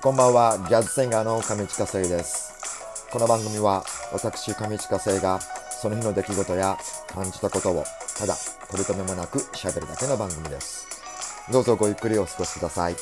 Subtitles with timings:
[0.00, 2.54] こんばんは、ジャズシンガーの上地下生です。
[3.10, 3.82] この番組は、
[4.12, 5.40] 私、上地下生が、
[5.72, 6.78] その日の出来事や
[7.08, 7.82] 感じたことを、
[8.16, 8.36] ただ、
[8.70, 10.86] 取り留めもなく喋るだけの番組です。
[11.50, 12.96] どうぞごゆっくりお過ごしください。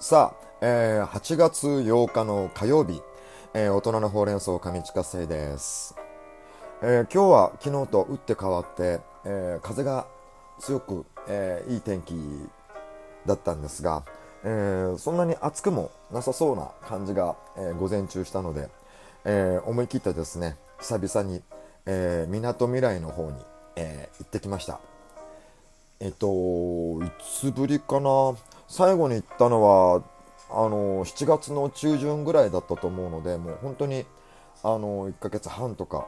[0.00, 3.00] さあ、えー8月8日の火曜日、
[3.54, 5.94] えー大人のほうれん草上地下生です。
[6.82, 10.06] えー今日は昨日と打って変わって、えー風が
[10.60, 12.14] 強く、えーいい天気
[13.26, 14.04] だったんですが、
[14.44, 18.68] えーそんなに暑くもなさそうな感じが、え午前中したので、
[19.24, 21.42] え思い切ってですね久々に
[22.28, 23.36] みなとみらいの方に、
[23.74, 24.80] え行ってきました。
[25.98, 28.36] えっといつぶりかな？
[28.68, 30.02] 最後に行ったのは
[30.50, 34.04] あの7月の中旬ぐらいだったと思うのでもう本当に
[34.62, 36.06] あの1ヶ月半とか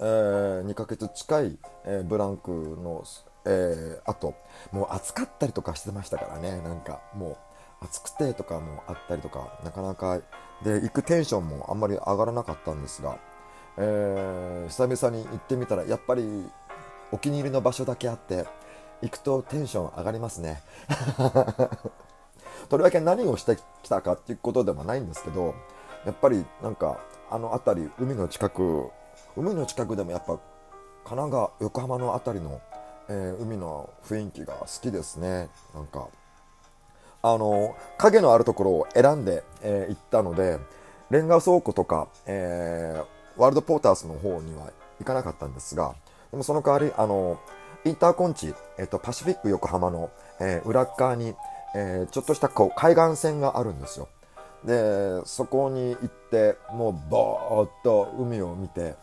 [0.00, 3.04] えー2ヶ月近い、えーブランクの、
[3.44, 4.34] えーあと
[4.72, 6.60] もう暑かったりとかしてましたからね。
[6.62, 7.38] なんかも
[7.82, 10.20] う暑くてとかもあったりとかなかなか
[10.64, 13.18] で行くテンションもあんまり上がらなかったんですが、
[13.76, 16.22] えー久々に行ってみたらやっぱり
[17.12, 18.46] お気に入りの場所だけあって
[19.00, 20.62] 行くとテンション上がりますね。
[22.68, 25.54] とりわけ何をしてきたかっていうことでもないんですけど
[26.04, 26.98] やっぱりなんか
[27.30, 28.90] あの辺り海の近く
[29.38, 30.40] 海の近くでもやっぱ神
[31.04, 32.60] 奈川横浜の辺りの、
[33.08, 35.48] えー海の雰囲気が好きですね。
[35.74, 36.08] なんか
[37.22, 40.58] あの影のあるところを選んで、えー行ったので
[41.10, 45.94] レンガ倉庫とか、えーワールドポーターズの方には行かなかったんですが
[46.32, 47.38] でもその代わりあの
[47.84, 51.34] インターコンチ、えっとパシフィック横浜の、え裏側に、
[51.76, 54.08] えちょっとしたこう海岸線があるんですよ。
[54.64, 58.96] でそこに行ってもうぼーっと海を見て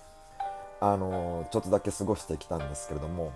[0.93, 3.31] あのちょっとだけ過ごしてきたんですけれども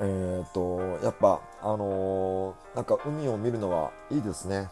[0.00, 4.68] えっ、とやっぱあのなんか海を見るのはいいですね。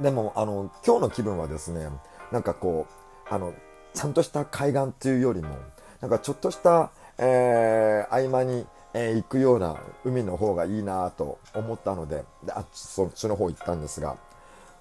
[0.00, 1.88] でもあの今日の気分はですね
[2.32, 2.86] なんかこ
[3.30, 3.54] うあの
[3.94, 5.56] ちゃんとした海岸っていうよりも
[6.00, 14.16] なんかちょっとした、えー合間に、えー行くような海の方がいいなと思ったのでであそっちの方行ったんですが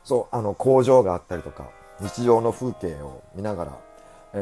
[0.04, 1.70] そうあの工場があったりとか
[2.02, 3.80] 日常の風景を見ながら、
[4.34, 4.38] え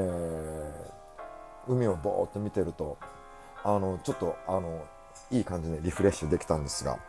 [0.91, 1.04] ー
[1.67, 2.97] 海をぼーっと見てると
[3.63, 4.85] あのちょっとあの
[5.31, 6.99] いい感じでリフレッシュできたんですが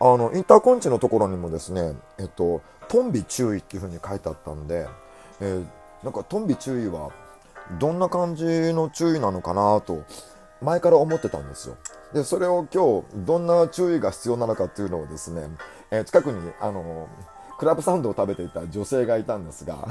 [0.00, 4.86] あのインターコンチのところにもですね、えっと、トンビ注意っていうふうに書いてあったんで、
[5.40, 5.66] えー
[6.02, 7.12] なんかトンビ注意は
[7.78, 10.02] どんな感じの注意なのかなと
[10.60, 11.76] 前から思ってたんですよ。
[12.12, 15.42] でそれを今日どんな注意が必要なのかっていうのをですね、
[15.92, 17.08] えー近くにあの
[17.62, 19.86] クラブサンドを食べていた女性がいたんですが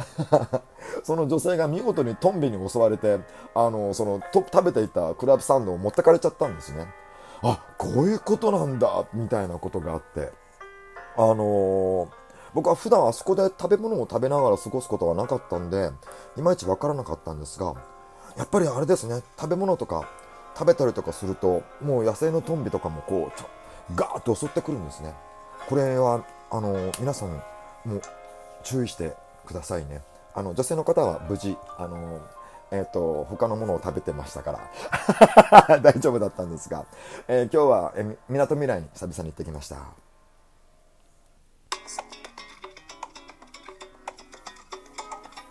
[1.05, 3.21] その女性が見事にトンビに襲われて
[3.55, 6.93] あのそのと食べていたクラブサンドを持ってかれちゃったんですね。
[7.41, 10.33] あこういうことなんだみたいなことがあって。
[11.15, 12.07] あのー
[12.53, 15.91] 僕は普段あそこで食べ物を食べながら過ごすことはなかったんで
[16.35, 17.75] いまいちわからなかったんですが
[18.35, 20.03] やっぱりあれですね食べ物とか
[20.53, 23.47] 食べたりとかするともう野生のトンビとかもこうちょ
[23.95, 25.15] ガーッと襲ってくるんですね。
[25.69, 27.41] これはあのー皆さん
[27.85, 28.01] もう
[28.63, 29.13] 注意して
[29.45, 30.01] くださいね。
[30.33, 32.21] あの女性の方は無事あの
[32.73, 34.53] えー、と他のものを食べてましたか
[35.67, 35.79] ら。
[35.83, 36.85] 大丈夫だったんですが、
[37.27, 37.93] えー今日は
[38.29, 39.75] みなとみらいに久々に行ってきました。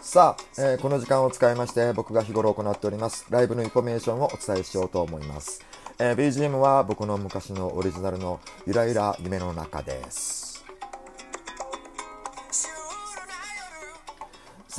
[0.01, 5.61] さあ、えーこの時間を使いまして僕が日頃行っておりますライブのインフォメーションをお伝えしようと思います、
[6.01, 10.50] えー BGM は僕の昔のオリジナルのゆらゆら夢の中です。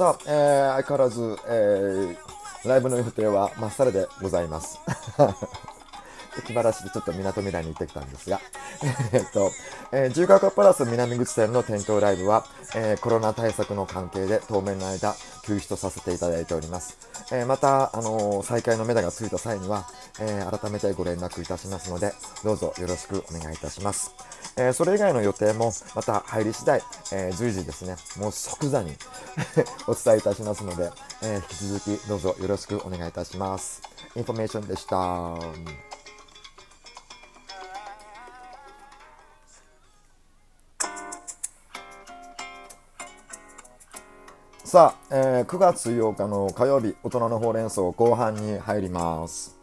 [0.02, 4.80] さあ、えー相変わらず、えーライブの予定はまっさらでございます。
[6.42, 8.40] 気晴らしでちょっと港未来に行ってきたんですが、
[9.14, 9.52] えっと、
[9.92, 16.98] えー、自由が丘プラス南口店の店頭ライブは、えーコロナ対策の関係で当面の間休止とさせていただいております。
[17.32, 19.88] えーまた、あのー再開の目処がついた際には、
[20.20, 22.14] えー改めてご連絡いたしますので、
[22.44, 24.12] どうぞよろしくお願いいたします。
[24.58, 28.96] えーそれ以外の予定もまた入り次第、えー随時ですね、もう即座に
[29.88, 33.82] お伝えいたしますので、えー引き続きどうぞよろしくお願いいたします。
[34.16, 35.91] インフォメーションでした。
[44.72, 49.58] さあ、えー9月8日の火曜日、大人のほうれん草後半に入ります。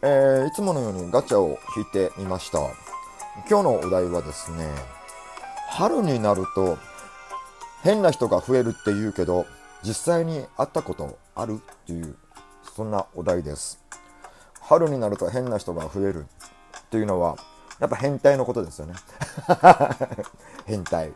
[0.00, 2.60] えーいつものようにガチャを引いてみました。
[3.46, 4.66] 今日のお題はですね、
[5.68, 6.78] 春になると
[7.82, 9.44] 変な人が増えるって言うけど、
[9.82, 12.16] 実際に会ったことあるっていう、
[12.74, 13.84] そんなお題です。
[14.62, 17.36] 春になると変な人が増えるっていうのは
[17.80, 18.94] やっぱ変態のことですよね
[20.64, 21.12] 変態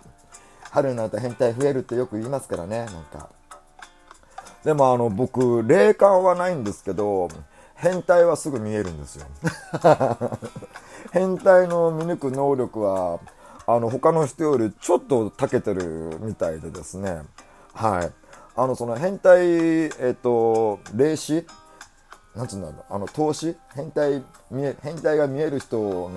[0.73, 3.29] 春になると変態増えるってよく言いますからねなんか。
[4.65, 7.29] でもあの僕霊感はないんですけど
[7.75, 9.27] 変態はすぐ見えるんですよ。
[11.13, 13.19] 変態の見抜く能力は
[13.67, 17.23] あの他の人よりちょっと長けてるみたいでですね。
[17.75, 18.13] はい。
[18.55, 21.47] あのその変態えっ、ー、と霊視？
[22.35, 22.85] なんつうんだろう。
[22.89, 23.57] あの投資？
[23.75, 26.11] 変態見え変態が見える人の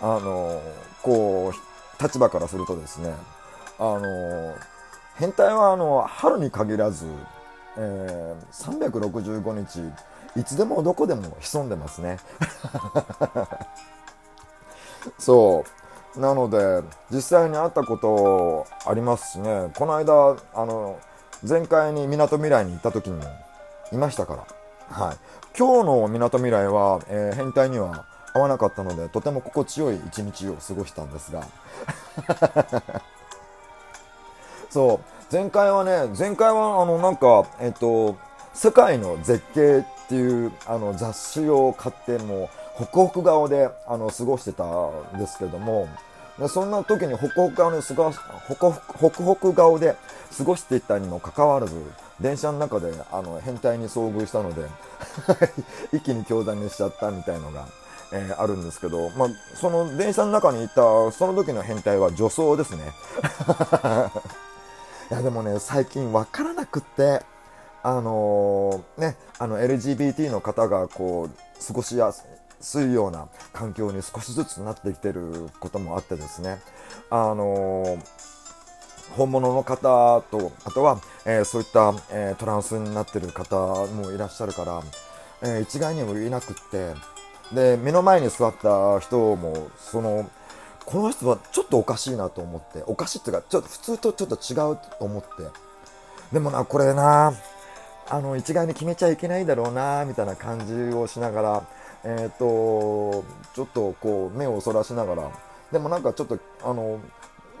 [0.00, 0.60] あの
[1.02, 1.52] こ
[1.98, 3.12] う立場からするとですね。
[3.78, 4.54] あの
[5.16, 7.06] 変態はあの春に限らず、
[7.76, 9.80] えー、365日
[10.40, 12.18] いつでもどこでも潜んでますね。
[15.18, 15.64] そ
[16.16, 16.20] う。
[16.20, 19.70] なので実際に会ったことありますしね。
[19.76, 20.98] この間あの
[21.48, 23.24] 前回にみなとみらいに行った時にも
[23.92, 24.44] いましたから。
[24.88, 25.16] はい。
[25.56, 31.42] 今日のみなとみらいは、えー、変態には合わなかったのでとても心地よい一日を過ごしたんですが。
[34.74, 35.00] そ
[35.30, 35.32] う。
[35.32, 38.16] 前回はね前回はあのなんかえっと
[38.52, 44.64] 世界の絶景っていうあの雑誌を買ってもホクホク顔であの過ごしてた
[45.16, 45.88] んですけども
[46.40, 49.94] でそんな時にホクホク顔で過ごホクホクホク顔で
[50.36, 51.74] 過ごしていたにもかかわらず
[52.20, 54.68] 電車の中であの変態に遭遇したので
[55.96, 57.66] 一気に強打にしちゃったみたいのが
[58.12, 60.74] えー、あるんですけど、まあ、その電車の中にいた
[61.10, 62.92] その時の変態は女装ですね。
[65.10, 67.22] いやでもね最近分からなくって
[67.82, 72.12] あのー、ねあの LGBT の方がこう過ごしや
[72.60, 76.58] すいような環境に少しずつなってきてることもあってですね。
[77.10, 77.98] あの、
[79.16, 83.56] 本物の方とあとは、えー、そういった、えトランスになってる方
[83.88, 84.82] もいらっしゃるから、
[85.42, 86.94] え一概にもいなくって
[87.52, 90.28] で目の前に座った人もその
[90.86, 92.82] この人はちょっとおかしいなと思って。
[92.86, 95.28] おかしいっていうかちょっと普通とちょっと違うと思って。
[96.32, 97.32] でもなこれな
[98.08, 101.66] あの一概に決めちゃいけないだろうなみたいな感じをしながら
[102.04, 105.30] えっ、とちょっとこう目をそらしながら。
[105.72, 107.00] でもなんかちょっとあの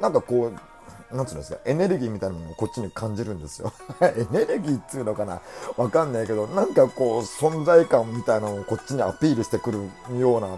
[0.00, 3.72] なんかこうなんつうんですか、エネルギーみたいなのをこっちに感じるんですよ。
[4.02, 5.40] エネルギーっていうのかな？
[5.76, 10.48] わかんないけど、なんかこう、存在感みたいなのをこっちにアピールしてくるような、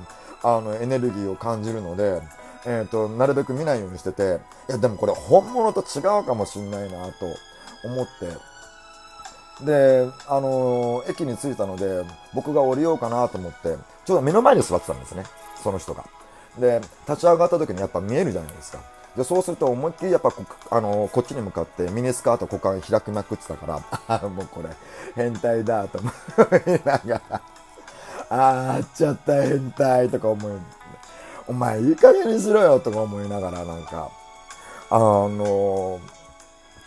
[0.43, 2.23] あの、エネルギーを感じるので、
[2.67, 7.27] えっ、ー、と、なるべく見ないようにしてて、いや、でもこれ本物と違うかもしんないなと
[7.85, 8.07] 思っ
[9.61, 12.05] て、で、あのー、駅に着いたので、
[12.35, 15.25] 僕が降りようかなと思って、ちょうど目の前に座ってたんですね、
[15.63, 16.05] その人が。
[16.59, 18.81] で、立ち上がった時にやっぱ見えるじゃないですか。
[19.17, 24.69] でそうすると思いっきりやっぱこあのこっちに向かってミニスカート股間開きまくってたからあ もうこれ
[25.15, 27.41] 変態だと思いながら
[28.29, 30.53] あああっちゃった変態とか思い
[31.49, 34.11] お前いい加減にしろよとか思いながらなんか
[34.91, 36.01] あの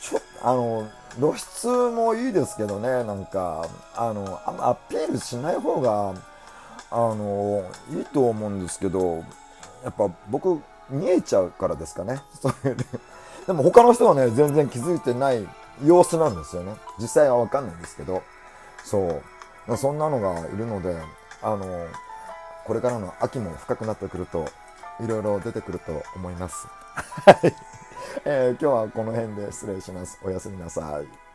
[0.01, 0.89] ちょっとあの
[1.19, 6.13] 露出もいいですけどねなんかあのアピールしない方が
[6.91, 9.23] あのいいと思うんですけど
[9.83, 12.21] やっぱ僕見えちゃうからですかね。
[12.41, 12.85] それで。
[13.47, 15.47] でも他の人はね、全然気づいてない
[15.83, 16.75] 様子なんですよね。
[16.99, 18.21] 実際はわかんないんですけど。
[18.83, 19.21] そ
[19.67, 19.77] う。
[19.77, 20.95] そんなのがいるので、
[21.41, 21.65] あの、
[22.65, 24.47] これからの秋も深くなってくると、
[24.99, 26.67] いろいろ出てくると思います。
[26.95, 27.53] はい。
[28.25, 30.19] えー、今日はこの辺で失礼します。
[30.23, 31.28] おやすみなさい。